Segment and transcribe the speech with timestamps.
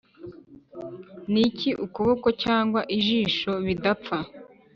[1.31, 4.17] niki ukuboko cyangwa ijisho bidapfa,